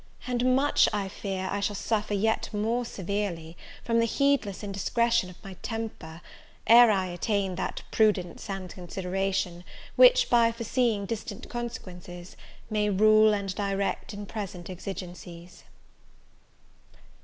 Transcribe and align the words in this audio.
and 0.25 0.55
much, 0.55 0.89
I 0.91 1.07
fear, 1.07 1.47
I 1.51 1.59
shall 1.59 1.75
suffer 1.75 2.15
yet 2.15 2.49
more 2.51 2.85
severely, 2.85 3.55
from 3.83 3.99
the 3.99 4.05
heedless 4.07 4.63
indiscretion 4.63 5.29
of 5.29 5.35
my 5.43 5.53
temper, 5.61 6.21
ere 6.65 6.89
I 6.89 7.05
attain 7.05 7.53
that 7.57 7.83
prudence 7.91 8.49
and 8.49 8.67
consideration, 8.73 9.63
which, 9.95 10.27
by 10.27 10.51
foreseeing 10.51 11.05
distant 11.05 11.47
consequences, 11.49 12.35
may 12.67 12.89
rule 12.89 13.31
and 13.35 13.53
direct 13.53 14.11
in 14.11 14.25
present 14.25 14.71
exigencies. 14.71 15.65